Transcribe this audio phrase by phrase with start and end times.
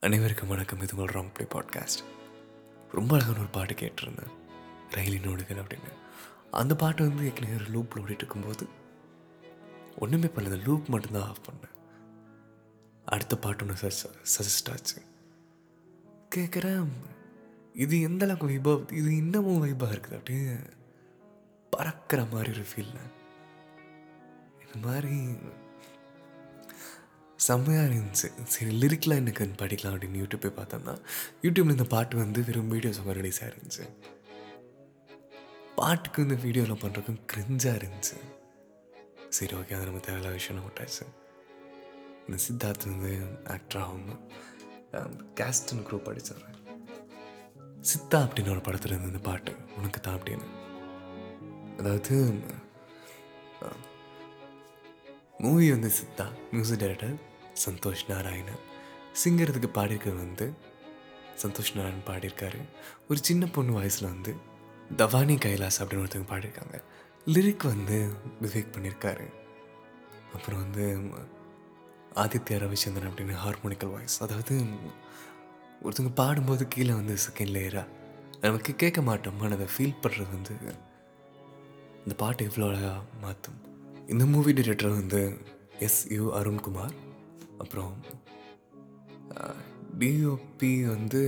[0.00, 0.80] அனைவருக்கும் வணக்கம்.
[0.80, 2.04] இது உங்கள் ராங் ப்ளே பாட்காஸ்ட்.
[2.92, 4.30] ரொம்ப அழகான ஒரு பாட்டு கேட்டிருந்தேன்.
[4.90, 5.92] ரயிலின் ஓடுகள் அப்படின்னு.
[6.50, 8.66] அந்த பாட்டு வந்து ஏற்கனவே ஒரு லூப்பில் ஓடிட்டு இருக்கும்போது
[9.98, 11.78] ஒன்றுமே பண்ணல லூப் மட்டும்தான் ஆஃப் பண்ணேன்.
[13.04, 15.02] அடுத்த பாட்டு ஒன்று சஜஸ்ட் ஆச்சு.
[16.36, 16.86] கேட்குறேன்
[17.72, 20.70] இது எந்த அளவுக்கு வைபாக இது இன்னமும் வைபாக இருக்குது அப்படின்னு
[21.70, 22.94] பறக்கிற மாதிரி ஒரு ஃபீல்
[24.74, 25.36] இந்த மாதிரி
[27.46, 28.28] செம்மையாக இருந்துச்சு.
[28.54, 30.94] சரி லிரிக்லாம் எனக்கு படிக்கலாம் அப்படின்னு யூடியூப் போய் பார்த்தோம்னா
[31.44, 33.84] யூடியூப்ல இந்த பாட்டு வந்து வெறும் வீடியோஸ் ரிலீஸ் இருந்துச்சு.
[35.78, 38.16] பாட்டுக்கு இந்த வீடியோவில் பண்ணுறதுக்கும் கிரிஞ்சாக இருந்துச்சு.
[39.36, 41.04] சரி ஓகே அது நம்ம தேவையில்லாத விஷயம் விட்டாச்சு.
[42.26, 43.12] இந்த சித்தார்த் வந்து
[43.54, 44.08] ஆக்டர் ஆகும்
[45.40, 46.56] கேஸ்டன் குரூப் படிச்சிடுறேன்.
[47.90, 50.48] சித்தா அப்படின்னு ஒரு படத்தில் இருந்து இந்த பாட்டு உனக்கு தான் அப்படின்னு.
[51.80, 52.16] அதாவது
[55.44, 57.16] மூவி வந்து சித்தா மியூசிக் டைரக்டர்
[57.64, 58.62] சந்தோஷ் நாராயணன்.
[59.20, 60.46] சிங்கிறதுக்கு பாடியிருக்கிறது வந்து
[61.42, 62.60] சந்தோஷ் நாராயணன் பாடியிருக்காரு.
[63.08, 64.32] ஒரு சின்ன பொண்ணு வாய்ஸில் வந்து
[64.96, 66.76] தவானி கைலாஸ் அப்படின்னு ஒருத்தவங்க பாடியிருக்காங்க.
[67.26, 67.98] லிரிக் வந்து
[68.42, 69.26] விவேக் பண்ணியிருக்காரு.
[70.34, 70.84] அப்புறம் வந்து
[72.22, 74.54] ஆதித்ய ரவிச்சந்திரன் அப்படின்னு ஹார்மோனிக்கல் வாய்ஸ் அதாவது
[75.84, 77.86] ஒருத்தவங்க பாடும்போது கீழே வந்து செகண்ட் லேயராக
[78.40, 79.40] நமக்கு கேட்க மாட்டோம்.
[79.40, 80.54] ஆனால் அதை ஃபீல் பண்ணுறது வந்து
[82.02, 83.58] இந்த பாட்டு எவ்வளோ அழகாக மாற்றும்.
[84.06, 85.20] இந்த மூவி டிரெக்டர் வந்து
[85.78, 86.94] எஸ் யு அருண்குமார்
[87.58, 87.94] அப்புறம்
[89.98, 91.22] டிஓபி வந்து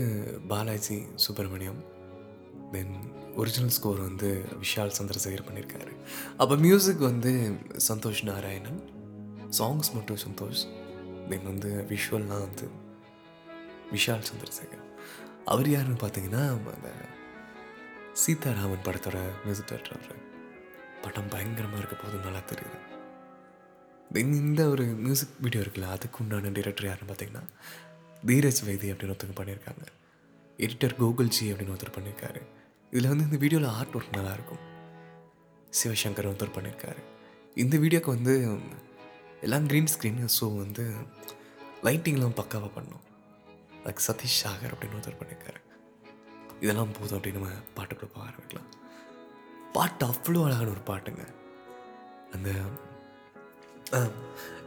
[0.49, 1.81] Balaji Subramaniam.
[2.73, 2.95] Then
[3.37, 4.31] original score வந்து
[4.63, 5.93] விஷால் சந்திரசேகர் பண்ணியிருக்காரு
[6.37, 7.33] அப்போ மியூசிக் வந்து
[7.89, 8.81] சந்தோஷ் நாராயணன்.
[9.59, 10.63] சாங்ஸ் மட்டும் சந்தோஷ்.
[11.31, 12.69] தென் வந்து விஷுவல்லாம் வந்து
[13.93, 14.85] விஷால் சந்திரசேகர்.
[15.45, 16.45] அவர் யாருன்னு பார்த்தீங்கன்னா
[16.75, 16.93] அந்த
[18.23, 20.19] சீதாராமன் படத்தோட மியூசிக் டேரக்டர்
[21.03, 22.79] படம் பயங்கரமாக இருக்க போது நல்லா தெரியுது.
[24.15, 27.45] தென் இந்த ஒரு மியூசிக் வீடியோ இருக்குல்ல அதுக்கு உண்டான டிரெக்டர் யாருன்னு பார்த்தீங்கன்னா
[28.29, 29.85] தீரஜ் வைத்தி அப்படின்னு ஒருத்தவங்க பண்ணியிருக்காங்க.
[30.65, 32.41] எடிட்டர் கோகுல் ஜி அப்படின்னு ஒருத்தர் பண்ணியிருக்காரு.
[32.93, 34.63] இதில் வந்து இந்த வீடியோவில் ஆர்ட் ஒர்க் நல்லாயிருக்கும்.
[35.81, 37.03] சிவசங்கர் ஒருத்தர் பண்ணியிருக்காரு.
[37.63, 38.35] இந்த வீடியோக்கு வந்து
[39.47, 40.85] எல்லாம் க்ரீன் ஸ்க்ரீன் ஸோ வந்து
[41.87, 43.07] லைட்டிங்லாம் பக்காவாக பண்ணோம்.
[43.85, 45.61] அதுக்கு சதீஷ் சாகர் அப்படின்னு ஒருத்தர் பண்ணியிருக்காரு.
[46.65, 48.71] இதெல்லாம் போதும் அப்படின்னு நம்ம பாட்டுக்குள்ளே போக ஆரம்பிக்கலாம்.
[49.77, 51.25] பாட்டு அவ்வளோ அழகான ஒரு பாட்டுங்க.
[52.37, 52.51] அந்த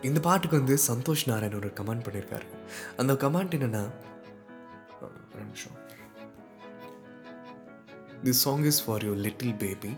[0.04, 2.48] இந்த பாட்டுக்கு வந்து சந்தோஷ் நாராயண் ஒரு கமெண்ட் பண்ணியிருக்காரு
[2.98, 3.84] அந்த கமெண்ட் என்னன்னா
[4.98, 5.08] ஆ,
[5.42, 5.78] நிமிஷம்.
[8.42, 9.92] Song is for your little baby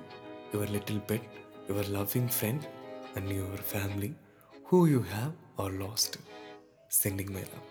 [0.53, 1.25] your little pet
[1.69, 2.65] your loving friend
[3.15, 4.11] and your family
[4.65, 6.15] who you have or lost
[6.91, 7.65] sending my love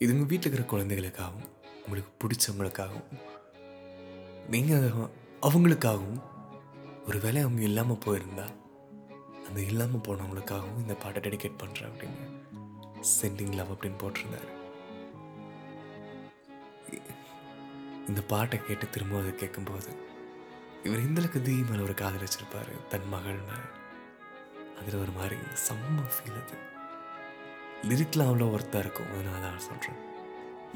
[0.00, 1.48] இது உங்கள் வீட்டில் இருக்கிற குழந்தைகளுக்காகவும்
[1.82, 3.08] உங்களுக்கு பிடிச்சவங்களுக்காகவும்
[4.48, 4.86] நீங்கள்
[5.42, 6.20] அவங்களுக்காகவும்
[7.06, 8.46] ஒரு வேலை அவங்க இல்லாமல் போயிருந்தா
[9.48, 12.24] அந்த இல்லாமல் போனவங்களுக்காகவும் இந்த பாட்டை டெடிகேட் பண்ணுறேன் அப்படின்னு
[13.18, 14.50] சென்டிங் லவ் அப்படின்னு போட்டிருந்தாரு.
[18.08, 19.90] இந்த பாட்டை கேட்டு திரும்ப அதை கேட்கும்போது
[20.82, 22.74] இவர் இந்தளவுக்கு தீ மேலே ஒரு காதல் வச்சிருப்பாரு?
[22.88, 23.66] தன் மகள் மேலே.
[24.80, 26.56] அதில் ஒரு மாதிரி செம்ம ஃபீல் அது.
[27.88, 29.10] லிரிக்லாம் அவ்வளோ ஒர்த்தாக இருக்கும்.
[29.12, 30.00] அதனால தான் சொல்கிறேன்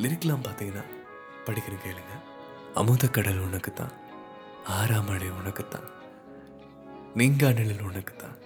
[0.03, 0.85] லிரிக்லாம் பார்த்தீங்கன்னா
[1.47, 2.15] படிக்கிற கேளுங்க.
[2.75, 3.95] அமுத கடல் உனக்கு தான்
[4.77, 5.89] ஆறாம் உனக்கு தான்
[7.15, 8.37] நீங்கா நிழல் உனக்கு தான்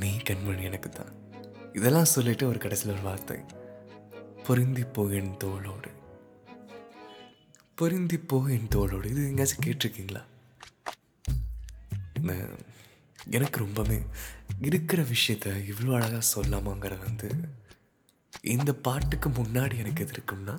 [0.00, 1.12] நீ கண்மணி எனக்கு தான்
[1.78, 3.36] இதெல்லாம் சொல்லிட்டு ஒரு கடைசியில் ஒரு வார்த்தை.
[4.46, 5.90] பொருந்தி போ என் தோளோடு.
[7.78, 9.06] பொருந்தி போ என் தோளோடு.
[9.12, 10.22] இது எங்கேயாச்சும் கேட்டிருக்கீங்களா?
[13.36, 13.98] எனக்கு ரொம்பவே
[14.68, 17.28] இருக்கிற விஷயத்த இவ்வளோ அழகாக சொல்லாமாங்கிறது வந்து
[18.54, 20.54] இந்த பாட்டுக்கு முன்னாடி எனக்கு எது இருக்கும்னா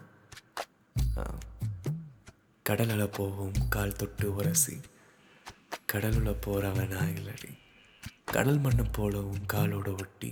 [2.65, 4.75] கடலில் போவோம் கால் தொட்டு உரசி
[5.91, 7.51] கடலுள்ள போகிறவன் நான் இல்லடி
[8.33, 10.29] கடல் மண்ணை போலவும் காலோட ஒட்டி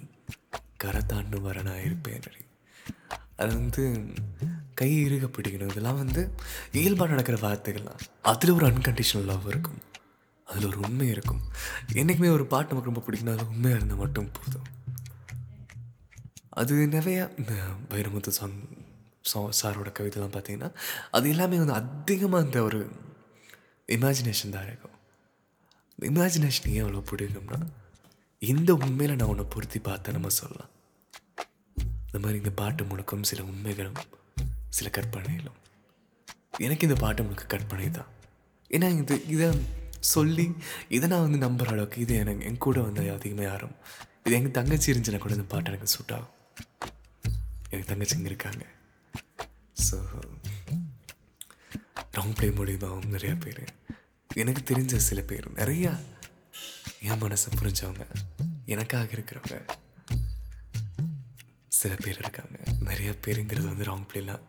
[0.83, 2.25] கரை தாண்டு வர நான் இருப்பேன்
[3.41, 3.83] அது வந்து
[4.79, 5.71] கை இறுக பிடிக்கணும்.
[5.73, 6.21] இதெல்லாம் வந்து
[6.79, 8.01] இயல்பாக நடக்கிற வார்த்தைகள்லாம்
[8.31, 9.79] அதில் ஒரு அன்கண்டிஷனல் லவ் இருக்கும்.
[10.47, 11.41] அதில் ஒரு உண்மை இருக்கும்.
[11.99, 14.67] என்றைக்குமே ஒரு பாட்டு நமக்கு ரொம்ப பிடிக்கணும் அது உண்மையாக இருந்தால் மட்டும் போதும்.
[16.61, 17.53] அது நிறையா இந்த
[17.93, 18.59] வைரமுத்து சாங்
[19.31, 20.69] சா சாரோட கவிதைலாம் பார்த்தீங்கன்னா
[21.11, 22.81] அது எல்லாமே வந்து அதிகமாக அந்த ஒரு
[23.89, 24.95] இமேஜினேஷன் தான் இருக்கும்.
[26.11, 27.59] இமேஜினேஷன் ஏன் அவ்வளோ பிடிக்கும்னா
[28.41, 30.71] இந்த உண்மையில் நான் உன்னை பொருத்தி பார்த்தேன் நம்ம சொல்லலாம்.
[32.07, 33.99] இந்த மாதிரி இந்த பாட்டு முழுக்கும் சில உண்மைகளும்
[34.77, 35.59] சில கற்பனைகளும்.
[36.65, 38.11] எனக்கு இந்த பாட்டு முழுக்க கற்பனை தான்.
[38.71, 39.47] ஏன்னா இது இதை
[40.13, 40.45] சொல்லி
[40.95, 43.75] இதை நான் வந்து நம்புற அளவுக்கு இது எனக்கு என் கூட வந்து அதிகமாக யாரும்
[44.25, 46.33] இது எங்கள் தங்கச்சி இருந்துச்சுன்னா கூட இந்த பாட்டு எனக்கு சூட் ஆகும்.
[47.71, 48.65] எனக்கு தங்கச்சிங்க இருக்காங்க.
[49.85, 49.97] ஸோ
[52.17, 53.63] ராங் பிளே மூலியமாகவும் நிறையா பேர்
[54.43, 55.91] எனக்கு தெரிஞ்ச சில பேர் நிறையா
[57.01, 58.05] என் மனசை புரிஞ்சவங்க
[58.65, 59.57] எனக்காக இருக்கிறவங்க
[61.67, 62.57] சில பேர் இருக்காங்க.
[62.79, 64.43] நிறைய பேருங்கிறது வந்து ராங் பிளேலாம்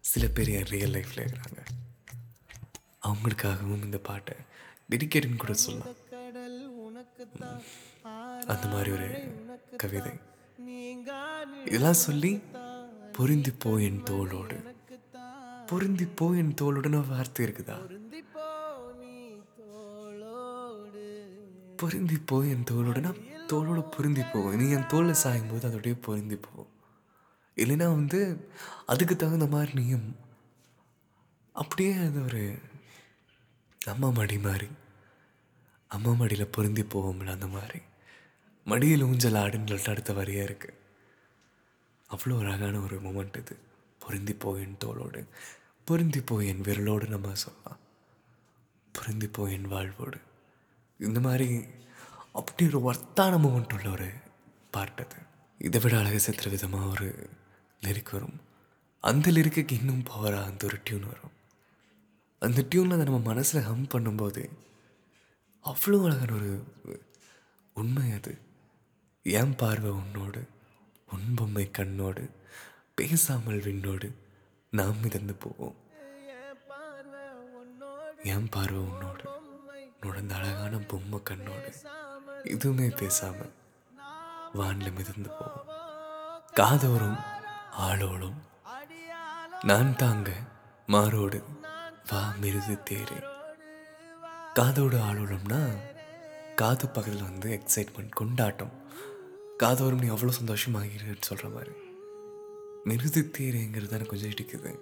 [0.00, 1.62] சில பேர் என் ரியல் லைஃப்பில் இருக்கிறாங்க.
[3.08, 4.36] அவங்களுக்காகவும் இந்த பாட்டை
[4.90, 5.94] டெடிக்கேட்னு கூட சொல்லலாம்.
[8.46, 9.08] அந்த மாதிரி ஒரு
[9.76, 10.12] கவிதை.
[11.64, 12.32] இதெல்லாம் சொல்லி
[13.12, 14.56] பொருந்தி போ என் தோளோடு.
[15.66, 17.76] பொருந்தி போ என் தோளோடுன்னு வார்த்தை இருக்குதா?
[21.80, 23.10] பொருந்தி போ என் தோளோடுனா
[23.46, 26.72] தோளோட பொருந்தி போகும் நீ என் தோளில் சாயும் போது அதோடய பொருந்தி போகும்.
[27.56, 28.50] இல்லைன்னா வந்து
[28.86, 30.16] அதுக்கு தகுந்த மாதிரி நீயும்
[31.52, 32.58] அப்படியே அது ஒரு
[33.86, 34.68] அம்மா மடி மாதிரி.
[35.88, 37.80] அம்மா மடியில் பொருந்தி போவோம்ல அந்த மாதிரி.
[38.64, 40.78] மடியில் ஊஞ்சல் ஆடுன்னு சொல்லிட்டு அடுத்த வரியாக இருக்குது
[42.10, 43.58] அவ்வளோ அழகான ஒரு மூமெண்ட் இது.
[43.98, 45.26] பொருந்தி போயின் தோளோடு.
[45.84, 47.78] பொருந்தி போய் என் விரலோடு நம்ம சொல்லலாம்.
[48.92, 50.18] பொருந்தி போய் என் வாழ்வோடு.
[51.08, 51.48] இந்த மாதிரி
[52.32, 54.08] அப்படி ஒரு ஒர்த்தான மூமெண்ட் உள்ள ஒரு
[54.70, 55.16] பாட்டு அது.
[55.58, 57.08] இதை விட அழகு சேர்த்துற விதமாக ஒரு
[57.84, 58.40] லிரிக் வரும்.
[59.04, 61.34] அந்த லிரிக்குக்கு இன்னும் பவராக அந்த ஒரு டியூன் வரும்.
[62.38, 64.42] அந்த டியூனில் அதை நம்ம மனசில் ஹம் பண்ணும்போது
[65.64, 66.52] அவ்வளோ அழகான ஒரு
[67.74, 68.38] உண்மை அது.
[69.22, 70.42] ஏன் பார்வை உன்னோடு
[71.12, 72.24] உன் பொம்மை கண்ணோடு
[72.94, 74.08] பேசாமல் விண்ணோடு
[74.70, 75.76] நாம் மிதந்து போவோம்.
[78.34, 79.24] என் பார்வை உன்னோடு
[80.00, 81.70] உன்னோட அந்த அழகான பொம்மை கண்ணோடு
[82.44, 83.52] எதுவுமே பேசாமல்
[84.52, 85.68] வானில் மிதந்து போவோம்
[86.52, 87.18] காதோறும்
[87.78, 88.38] ஆளோடும்
[89.62, 90.30] நான் தாங்க
[90.86, 91.38] மாறோடு
[92.10, 93.18] வா மிருது தேரே.
[94.54, 95.60] காதோடு ஆளோடும்னா
[96.54, 98.72] காது பக்கத்தில் வந்து எக்ஸைட்மெண்ட் கொண்டாட்டம்.
[99.56, 101.72] காதோறும் நீ அவ்வளோ சந்தோஷமாகிறன்னு சொல்கிற மாதிரி.
[102.84, 104.72] மிருது தேரேங்கிறது தான் கொஞ்சம் இடிக்குது.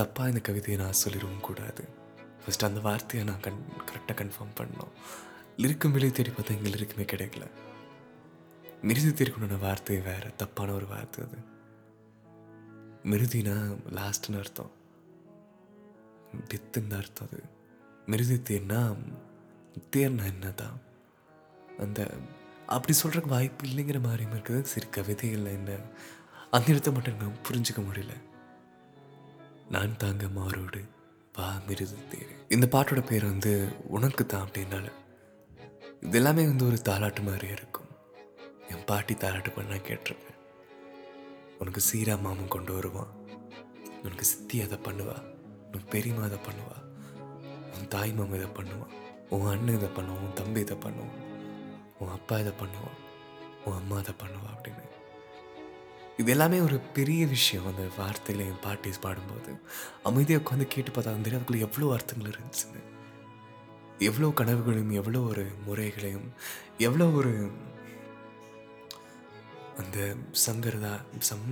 [0.00, 1.88] தப்பாக இந்த கவிதையை நான் சொல்லிடவும் கூடாது.
[2.46, 4.90] ஃபஸ்ட் அந்த வார்த்தையை நான் கன் கரெக்டாக கன்ஃபார்ம் பண்ணோம்.
[5.56, 7.50] லிருக்கும் விலை தேடி பார்த்தா எங்கள் இருக்குமே கிடைக்கல.
[8.82, 11.38] மிருதி தேடிக்கணுன வார்த்தை வேறு தப்பான ஒரு வார்த்தை அது.
[13.02, 14.70] மிருதினா லாஸ்ட்னு அர்த்தம்.
[16.32, 17.42] டெத்துன்னு அர்த்தம் அது.
[18.06, 18.96] மிருதி தேர்னா
[19.90, 20.80] தேர்னா என்னதான்?
[21.78, 22.10] அந்த
[22.66, 24.60] அப்படி சொல்கிறக்கு வாய்ப்பு இல்லைங்கிற மாதிரியும் இருக்குது.
[24.60, 25.76] சரி கவிதைகள் என்ன?
[26.50, 28.10] அந்த இடத்த மட்டும் நான் புரிஞ்சுக்க முடியல.
[29.70, 30.94] நான் தாங்க மாறோடு.
[31.36, 32.30] வா மிருது தேர்.
[32.48, 34.86] இந்த பாட்டோட பேர் வந்து உனக்கு தான் அப்படின்னால.
[36.00, 37.90] இது எல்லாமே வந்து ஒரு தாலாட்டு மாதிரி இருக்கும்.
[38.68, 40.38] என் பாட்டி தாலாட்டு பண்ணால் கேட்டிருக்கேன்
[41.58, 43.12] உனக்கு சீரா மாமன் கொண்டு வருவான்.
[44.02, 45.16] உனக்கு சித்தி அதை பண்ணுவா.
[45.66, 46.76] உனக்கு பெரியம்மா அதை பண்ணுவா.
[47.74, 48.94] உன் தாய் மாமன் இதை பண்ணுவான்.
[49.30, 50.24] உன் அண்ணன் இதை பண்ணுவான்.
[50.26, 51.22] உன் தம்பி இதை பண்ணுவான்.
[51.98, 52.98] உன் அப்பா இதை பண்ணுவான்.
[53.64, 54.85] உன் அம்மா இதை பண்ணுவா அப்படின்னு.
[56.18, 57.66] இது எல்லாமே ஒரு பெரிய விஷயம்.
[57.66, 59.50] அந்த வார்த்தையில் என் பாட்டிஸ் பாடும்போது.
[60.02, 62.82] அமைதியாக உட்காந்து கேட்டு பார்த்தா தெரியும் அதுக்குள்ளே எவ்வளோ அர்த்தங்கள் இருந்துச்சுன்னு
[64.08, 66.26] எவ்வளோ கனவுகளையும் எவ்வளோ ஒரு முறைகளையும்
[66.78, 67.50] எவ்வளோ ஒரு
[69.80, 69.98] அந்த
[70.46, 71.46] சங்கரதா சம்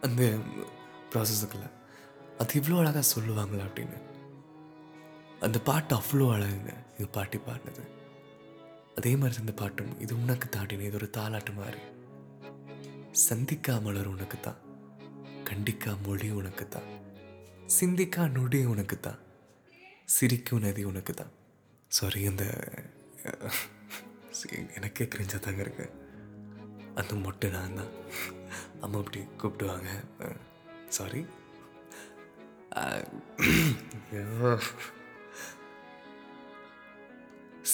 [0.00, 0.22] அந்த
[1.12, 1.66] ப்ராசஸுக்குள்ள
[2.38, 3.98] அது இவ்வளோ அழகாக சொல்லுவாங்களா அப்படின்னு.
[5.40, 6.72] அந்த பாட்டு அவ்வளோ அழகுங்க.
[6.98, 7.84] இது பாட்டி பாடினது.
[8.96, 10.00] அதே மாதிரி இந்த பாட்டும்.
[10.00, 11.80] இது உனக்கு தாண்டின இது ஒரு தாளாட்டு மாதிரி.
[13.24, 14.60] சந்திக்கா மலர் உனக்கு தான்
[15.48, 16.88] கண்டிக்கா மொழி உனக்கு தான்
[17.76, 19.20] சிந்திக்கா நொடி உனக்கு தான்
[20.08, 21.32] சிரிக்கும் நதி உனக்கு தான்
[21.90, 22.44] சாரி அந்த
[24.78, 25.86] எனக்கே கிரிஞ்சா தாங்க இருக்கு.
[27.00, 27.92] அந்த மொட்டை நான் தான்
[28.84, 29.90] அம்மா அப்படி கூப்பிடுவாங்க
[30.96, 31.22] சாரி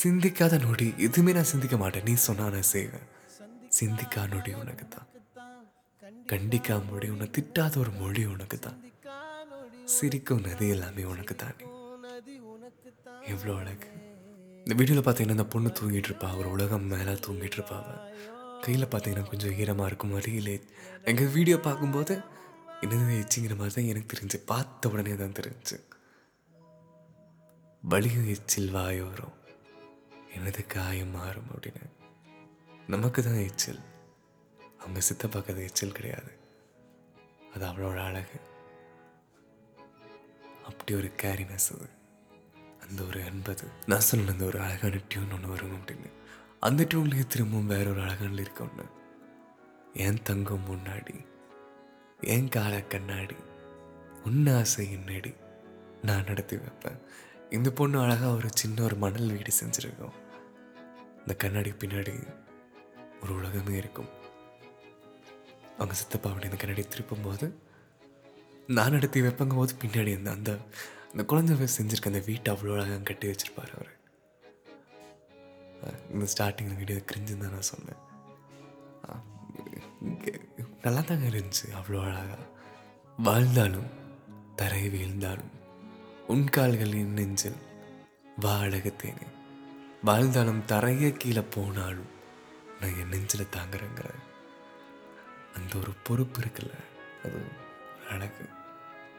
[0.00, 2.06] சிந்திக்காத நொடி எதுவுமே நான் சிந்திக்க மாட்டேன்.
[2.08, 3.08] நீ சொன்னா நான் செய்வேன்.
[3.78, 5.08] சிந்திக்கா நொடி உனக்கு தான்
[6.32, 8.78] கண்டிக்கா மொழி உன்னை திட்டாத ஒரு மொழி உனக்கு தான்
[9.94, 11.66] சிரிக்கும் நதி எல்லாமே உனக்கு தானே
[13.32, 13.88] எவ்வளோ அழகு.
[14.62, 17.78] இந்த வீடியோவில் பார்த்தீங்கன்னா இந்த பொண்ணு தூங்கிட்டு இருப்பா ஒரு உலகம் மேலே தூங்கிட்டு இருப்பா
[18.64, 20.56] கையில் பார்த்தீங்கன்னா கொஞ்சம் ஈரமாக இருக்கும் வழியிலே.
[21.10, 22.14] எங்கள் வீடியோ பார்க்கும்போது
[22.84, 24.38] என்னது எச்சிங்கிற மாதிரி தான் எனக்கு தெரிஞ்சு.
[24.52, 25.76] பார்த்த உடனே தான் தெரிஞ்சு.
[27.92, 29.36] வலியும் எச்சில் வாயோரம்
[30.36, 31.86] எனது காயம் மாறும் அப்படின்னு.
[32.94, 33.82] நமக்கு தான் எச்சில்.
[34.82, 36.38] அவங்க சித்தப்பாக்கு அது எச்சல் கிடையாது.
[37.54, 38.40] அது அவளோட அழகு.
[40.64, 41.88] அப்படி ஒரு கேரினஸ் அது.
[42.88, 43.68] அந்த ஒரு அன்பது.
[43.86, 46.12] நான் சொன்ன அந்த ஒரு அழகான டியூன் ஒன்று வரும் அப்படின்னு.
[46.60, 48.84] அந்த டியூன்லேயே திரும்பவும் வேற ஒரு அழகான இருக்க ஒன்று
[49.94, 51.26] என் தங்கம் முன்னாடி
[52.20, 53.36] என் கால கண்ணாடி
[54.24, 55.34] உன் ஆசை என்னடி?
[56.02, 56.98] நான் நடத்தி வைப்பேன்.
[57.50, 60.12] இந்த பொண்ணு அழகாக ஒரு சின்ன ஒரு மணல் வீடு செஞ்சுருக்கோம்.
[61.18, 62.34] இந்த கண்ணாடி பின்னாடி
[63.22, 64.20] ஒரு உலகமே இருக்கும்.
[65.78, 67.46] அவங்க சித்தப்பா அப்படி அந்த கண்ணாடி திருப்பும் போது
[68.76, 70.50] நான் எடுத்து வைப்பங்க போது பின்னாடி அந்த அந்த
[71.12, 73.90] அந்த குழந்தை செஞ்சுருக்க அந்த வீட்டை அவ்வளோ அழகாக கட்டி வச்சுருப்பார் அவர்.
[76.12, 78.00] இந்த ஸ்டார்டிங் வீடியோ கிரிஞ்சுன்னு தான் நான் சொன்னேன்.
[80.84, 82.38] நல்லா தாங்க இருந்துச்சு அவ்வளோ அழகாக
[83.18, 83.90] வாழ்ந்தாலும்
[84.56, 85.52] தரை வீழ்ந்தாலும்
[86.26, 87.60] உன் கால்களின் நெஞ்சில்
[88.36, 89.26] வா அழகத்தேனே.
[90.04, 92.10] வாழ்ந்தாலும் தரைய கீழே போனாலும்
[92.80, 94.22] நான் என் நெஞ்சில் தாங்குறேங்கிறேன்
[95.54, 96.74] அந்த ஒரு பொறுப்பு இருக்குல்ல
[97.24, 97.42] அது
[98.08, 98.48] எனக்கு அழகு.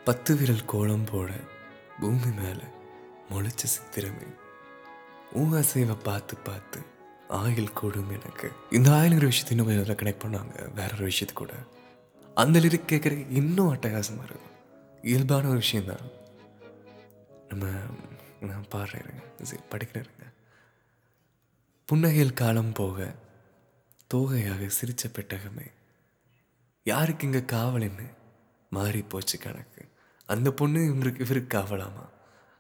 [0.05, 1.33] பத்து விரல் கோலம் போட
[1.99, 2.63] பூமி மேலே
[3.29, 4.35] முளைச்ச சித்திரமே.
[5.31, 6.79] உன் அசைவை பார்த்து பார்த்து
[7.29, 8.51] ஆயில் கூடும் எனக்கு.
[8.69, 10.73] இந்த ஆயிலுங்கிற விஷயத்தை இன்னும் கொஞ்சம் கனெக்ட் பண்ணாங்க.
[10.73, 11.53] வேற ஒரு விஷயத்து கூட.
[12.35, 14.51] அந்த லிரிக் கேட்குறதுக்கு இன்னும் அட்டகாசமாக இருக்கும்.
[15.01, 16.21] இயல்பான ஒரு விஷயந்தான்
[17.47, 17.67] நம்ம
[18.41, 20.33] நான் பாடுறேன் சரி படிக்கிறேங்க
[21.91, 23.15] புன்னகையில் காலம் போக
[24.13, 25.71] தோகையாக சிரிச்ச பெட்டகமே.
[26.83, 28.07] யாருக்கு இங்கே காவல்னு
[28.69, 29.89] மாறி போச்சு கணக்கு.
[30.25, 32.05] அந்த பொண்ணு இவருக்கு இவருக்கு காவலாமா?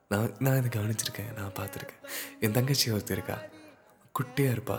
[0.07, 2.03] நான் நான் இதை கவனிச்சிருக்கேன் நான் பார்த்துருக்கேன்.
[2.39, 3.37] என் தங்கச்சி ஒருத்தர் இருக்கா?
[4.15, 4.77] குட்டியாக இருப்பா.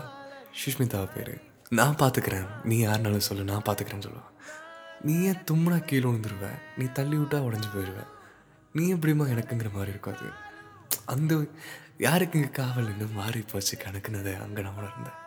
[0.60, 1.34] சுஷ்மிதாவை பேர்.
[1.68, 2.46] நான் பார்த்துக்கிறேன்.
[2.64, 4.32] நீ யாருனாலும் சொல்லு நான் பார்த்துக்கிறேன்னு சொல்லுவான்
[5.00, 6.48] நீ ஏன் தும்முனா கீழே விழுந்துருவ?
[6.76, 8.02] நீ தள்ளி விட்டா உடஞ்சி போயிடுவ
[8.72, 10.28] நீ எப்படிமா எனக்குங்கிற மாதிரி இருக்கும் அது?
[11.04, 11.46] அந்த
[11.98, 15.18] யாருக்கு இங்கே காவல் இன்னும் மாறி போச்சு கணக்குனதை அங்கே நான் உணர்ந்தேன்.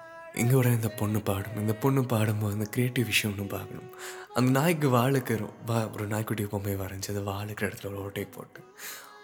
[0.42, 3.90] இங்கே விட இந்த பொண்ணு பாடும் இந்த பொண்ணு பாடும்போது அந்த கிரியேட்டிவ் விஷயம் ஒன்று பார்க்கணும்.
[4.38, 5.36] அந்த நாய்க்கு வாழுக்கு
[5.70, 8.62] வா ஒரு நாய்க்குட்டி பொம்மை வரைஞ்சி அதை வாழுக்கிற இடத்துல ஒரு ஓட்டை போட்டு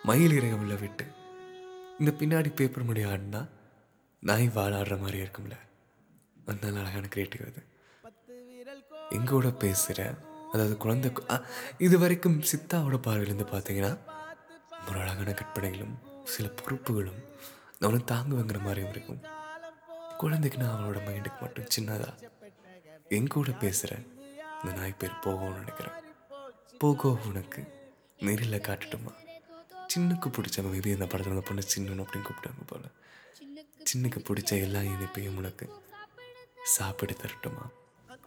[0.10, 1.06] மயில் இறக விட்டு
[2.00, 3.42] இந்த பின்னாடி பேப்பர் முடி ஆடினா
[4.24, 5.56] நாய் வாழாடுற மாதிரி இருக்கும்ல.
[6.52, 7.62] அதனால அழகான கிரியேட்டிவ் அது.
[9.18, 10.00] எங்கூட பேசுகிற
[10.54, 11.12] அதாவது குழந்தை
[11.86, 13.94] இது வரைக்கும் சித்தாவோட பார்வையிலேருந்து பார்த்தீங்கன்னா
[14.90, 15.96] ஒரு அழகான கற்பனைகளும்
[16.34, 17.22] சில பொறுப்புகளும்
[17.80, 19.22] அவனை தாங்குவங்கிற மாதிரியும் இருக்கும்.
[20.24, 22.10] குழந்தைக்குன்னா அவளோட மைண்டுக்கு மட்டும் சின்னதா
[23.10, 24.02] என் கூட பேசுகிற
[24.64, 25.94] இந்த நாய் பேர் போகோன்னு நினைக்கிறேன்.
[26.84, 27.62] போகோ உனக்கு
[28.20, 29.14] நேரில் காட்டட்டுமா?
[29.96, 32.84] சின்னுக்கு பிடிச்ச மேபி இந்த படத்தில் அந்த பொண்ணு சின்னன்னு அப்படின்னு கூப்பிட்டாங்க போல.
[33.90, 35.66] சின்னுக்கு பிடிச்ச எல்லா இனிப்பையும் உனக்கு
[36.64, 37.66] சாப்பிட தரட்டுமா?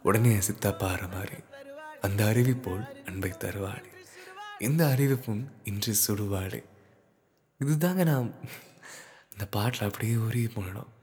[0.03, 1.39] உடனே சித்தா பாற மாதிரி
[2.01, 3.91] அந்த அருவி போல் அன்பை தருவாளே.
[4.59, 6.63] இந்த அறிவிப்பும் இன்று சுடுவாளே.
[7.63, 8.35] இதுதாங்க நான்
[9.31, 10.95] இந்த பாட்டில் அப்படியே ஒரே போனோம்.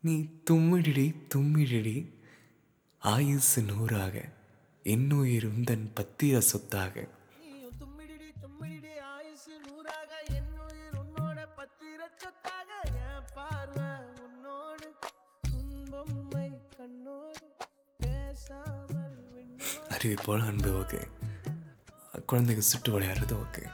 [0.00, 0.14] நீ
[0.50, 1.96] தும்மிடிடி தும்மிடிடி.
[2.98, 4.28] ஆயுசு நூறாக
[4.82, 6.94] என்னுயிர் உந்தன் பத்திர சொத்தாக.
[7.80, 12.70] தும்மிடிடி தும்மிடிடி ஆயுசு நூறாக என் உயிர் உன்னோட பத்திர சொத்தாக.
[13.06, 13.88] என் பார்வை
[14.26, 14.88] உன்னோடு
[15.58, 17.46] உன் பொம்மை கண்ணோடு
[17.96, 19.18] பேசாமல்
[19.88, 21.02] அருவி போல அன்பு ஓகே.
[22.30, 23.64] குழந்தைங்க சுட்டு விளையாடுறது ஓகே.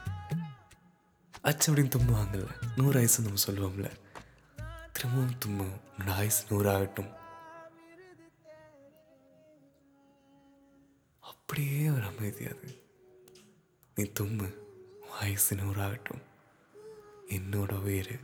[1.41, 3.89] அச்சு அப்படின்னு தும்புவாங்கல்ல நூறு ஆயுசு நம்ம சொல்லுவோம்ல.
[5.05, 7.09] திரும்பவும் தும்பும் உன்னோட ஆயுசு நூறாகட்டும்
[11.19, 12.69] அப்படியே ஒரு அமைதி அது.
[13.95, 14.47] நீ தும்மு
[15.19, 16.23] உன் நூறாகட்டும்
[17.29, 18.19] என்னோட உயிர்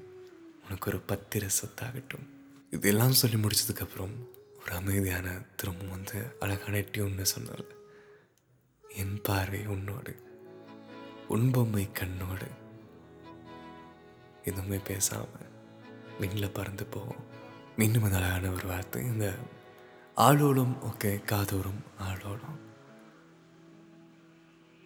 [0.66, 2.26] உனக்கு ஒரு பத்திர சொத்தாகட்டும்.
[2.72, 4.16] இதெல்லாம் சொல்லி முடிச்சதுக்கப்புறம்
[4.62, 7.64] ஒரு அமைதியான திரும்ப வந்து அழகான டியூன்னு சொன்னார்.
[8.90, 10.16] என் பார்வை உன்னோடு
[11.28, 12.50] உன் பொம்மை கண்ணோடு.
[14.44, 15.50] எதுவுமே பேசாமல்
[16.20, 17.24] விண்ணில் பறந்து போவோம்
[17.78, 19.04] மீண்டும் அந்த அழகான ஒரு வார்த்தை.
[19.04, 19.28] இந்த
[20.18, 22.58] ஆளோளம் ஓகே காதோறும் ஆளோடும்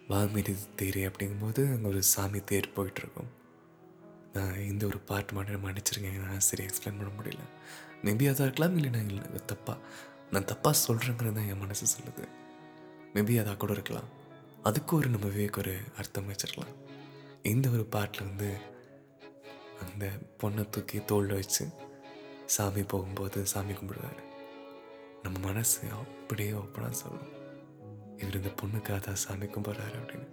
[0.08, 3.30] வால்மீதி தேரி அப்படிங்கும்போது அங்கே ஒரு சாமி தேர் போயிட்டுருக்கும்.
[4.32, 7.44] நான் இந்த ஒரு பாட்டு மட்டும் மன்னிச்சிருக்கேன் நான் சரி எக்ஸ்பிளைன் பண்ண முடியல.
[8.04, 9.24] மேபி அதாக இருக்கலாம் இல்லை நான் இல்லை.
[9.52, 9.78] தப்பாக
[10.30, 12.24] நான் தப்பாக சொல்கிறேங்கிறது தான் என் மனசு சொல்லுது.
[13.14, 14.08] மேபி அதாக கூட இருக்கலாம்.
[14.62, 16.74] அதுக்கு ஒரு நம்ம விவேக் ஒரு அர்த்தம் வச்சிருக்கலாம்.
[17.42, 18.48] இந்த ஒரு பாட்டில் வந்து
[19.82, 20.04] அந்த
[20.40, 21.64] பொண்ணை தூக்கி தோளில் வச்சு
[22.44, 24.22] சாமி போகும்போது சாமி கும்பிடுவாரு.
[25.22, 27.32] நம்ம மனசு அப்படியே ஓப்பனாக சொல்லும்.
[28.16, 30.28] இவர் இந்த பொண்ணுக்காக தான் சாமி கும்பிட்றாரு அப்படின்னு.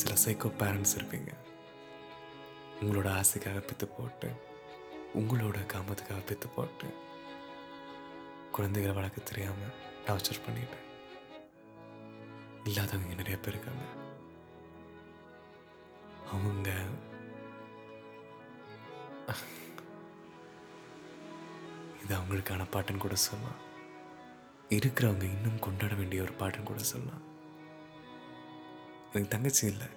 [0.00, 1.30] சில சைக்கோ பேரண்ட்ஸ் இருப்பீங்க.
[2.80, 4.28] உங்களோட ஆசைக்காக பித்து போட்டு
[5.20, 6.88] உங்களோட காமத்துக்காக பித்து போட்டு
[8.52, 9.74] குழந்தைகளை வளர்க்க தெரியாமல்
[10.06, 10.78] டார்ச்சர் பண்ணிட்டு
[12.64, 13.84] இல்லாதவங்க நிறைய பேர் இருக்காங்க.
[16.34, 16.68] அவங்க
[22.02, 23.58] இது அவங்களுக்கான பாட்டுன்னு கூட சொல்லலாம்.
[24.76, 27.24] இருக்கிறவங்க இன்னும் கொண்டாட வேண்டிய ஒரு பாட்டுன்னு கூட சொல்லலாம்.
[29.12, 29.88] எனக்கு தங்கச்சி இல்லை.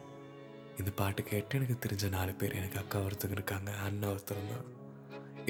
[0.79, 4.69] இந்த பாட்டு கேட்டு எனக்கு தெரிஞ்ச நாலு பேர் எனக்கு அக்கா ஒருத்தங்க இருக்காங்க அண்ணா ஒருத்தர் தான்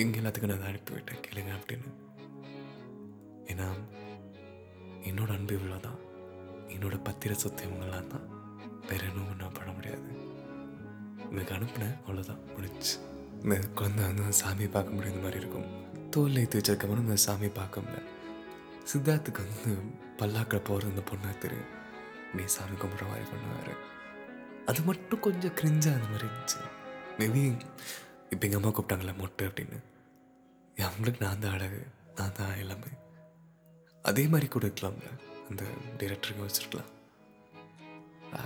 [0.01, 1.89] இங்கே எல்லாத்துக்கும் நான் அதை அனுப்பி விட்டேன் கேளுங்க அப்படின்னு.
[3.51, 3.67] ஏன்னா
[5.09, 6.01] என்னோட அன்பு இவ்வளோதான்
[6.75, 8.27] என்னோட பத்திர சொத்து இவங்கெல்லாம் தான்.
[8.89, 10.09] வேற எதுவும் நான் பண்ண முடியாது.
[11.33, 12.97] உனக்கு அனுப்புனேன் அவ்வளோதான் முடிச்சு
[13.43, 15.65] இந்த குழந்தை வந்து சாமியை பார்க்க முடியாத மாதிரி இருக்கும்.
[16.09, 18.03] தோல் ஏற்றி வச்சிருக்கவனும் இந்த சாமியை பார்க்க முடியல.
[18.93, 19.75] சித்தார்த்துக்கு வந்து
[20.17, 21.81] பல்லாக்கில் போகிற இந்த பொண்ணா தெரியும்.
[22.33, 23.77] நீ சாமி கும்பிட்ற மாதிரி பண்ணுவார்.
[24.65, 26.61] அது மட்டும் கொஞ்சம் கிரிஞ்சாக அந்த மாதிரி இருந்துச்சு.
[27.17, 27.59] மேபி
[28.29, 29.83] இப்போ எங்கள் அம்மா கூப்பிட்டாங்களே மொட்டை அப்படின்னு.
[30.77, 32.87] அவங்களுக்கு நான் தான் அழகு நான் தான் எல்லாமே.
[34.01, 35.09] அதே மாதிரி கூட இருக்கலாம்ல.
[35.49, 35.63] அந்த
[35.97, 36.91] டைரக்டருக்கு வச்சிருக்கலாம்.
[38.35, 38.39] ஆ,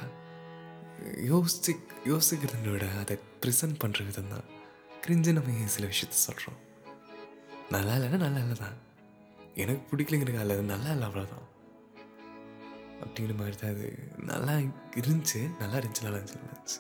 [1.25, 1.71] யோசிச்சு
[2.05, 4.47] யோசிக்கிறத விட அதை ப்ரெசென்ட் பண்ணுற விதம் தான்
[5.03, 6.59] கிரிஞ்சு நம்ம ஏன் சில விஷயத்த சொல்கிறோம்
[7.71, 8.77] நல்லா இல்லைன்னா நல்லா இல்லை தான்
[9.55, 11.45] எனக்கு பிடிக்கலைங்கிறதுக்கு அல்ல அது நல்லா இல்லை அவ்வளோதான்
[13.01, 13.87] அப்படிங்கிற மாதிரி தான் அது.
[14.23, 14.53] நல்லா
[14.97, 16.79] இருந்துச்சு நல்லா இருந்துச்சு நல்லா இருந்துச்சு நல்லா இருந்துச்சு.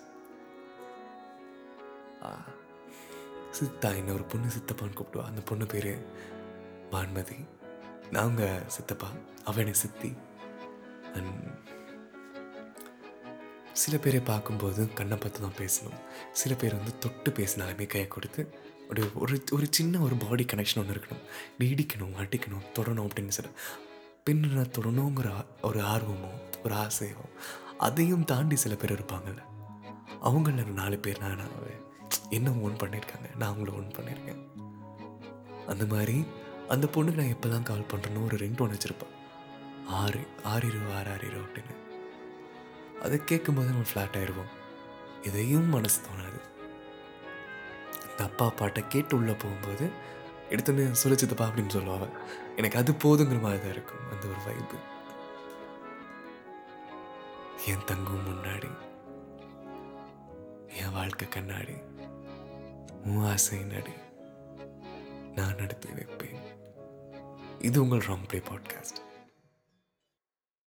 [2.21, 2.29] ஆ,
[3.53, 5.25] சித்தா என்ன ஒரு பொண்ணு சித்தப்பான்னு கூப்பிடுவா.
[5.25, 5.91] அந்த பொண்ணு பேர்
[6.91, 7.37] பான்மதி.
[8.11, 9.09] நான் சித்தப்பா
[9.43, 10.11] அவனை சித்தி.
[11.13, 11.35] அண்ட்
[13.81, 15.99] சில பேரை பார்க்கும்போது கண்ணை பார்த்து தான் பேசணும்.
[16.39, 18.41] சில பேர் வந்து தொட்டு பேசினாலுமே கையை கொடுத்து
[18.89, 21.23] ஒரு ஒரு ஒரு சின்ன ஒரு பாடி கனெக்ஷன் ஒன்று இருக்கணும்.
[21.69, 23.51] இடிக்கணும் அடிக்கணும் தொடணும் அப்படின்னு சொல்ல.
[24.27, 25.29] பெண்ணை தொடணுங்கிற
[25.67, 26.31] ஒரு ஆர்வமோ
[26.65, 27.25] ஒரு ஆசையோ
[27.87, 29.43] அதையும் தாண்டி சில பேர் இருப்பாங்கள்ல
[30.27, 31.43] அவங்கள நாலு பேர் நான்
[32.37, 34.41] என்ன ஓன் பண்ணியிருக்காங்க நான் அவங்கள ஓன் பண்ணியிருக்கேன்
[35.71, 36.17] அந்த மாதிரி
[36.73, 39.13] அந்த பொண்ணுக்கு நான் எப்போ தான் கால் பண்ணுறேனோ ஒரு ரிங் டோன் வச்சுருப்பேன்.
[40.01, 41.75] ஆறு ஆறு இரு ஆறு ஆறு இரு அப்படின்னு.
[43.01, 44.53] அதை கேட்கும்போது நம்ம ஃப்ளாட் ஆகிடுவோம்
[45.23, 46.39] இதையும் மனசு தோணாது.
[48.11, 49.89] இந்த அப்பா பாட்டை கேட்டு உள்ளே போகும்போது
[50.49, 52.07] எடுத்தோன்னே சுழிச்சதுப்பா அப்படின்னு சொல்லுவாங்க.
[52.55, 54.03] எனக்கு அது போதுங்கிற மாதிரி தான் இருக்கும்.
[54.11, 54.77] அந்த ஒரு வைப்பு
[57.65, 58.69] என் தங்கும் முன்னாடி
[60.81, 61.75] என் வாழ்க்கை கண்ணாடி
[63.05, 63.95] உன் ஆசை நடி
[65.35, 66.39] நான் நடத்தி வைப்பேன்.
[67.59, 69.05] இது உங்கள் ராங் ப்ளே பாட்காஸ்ட்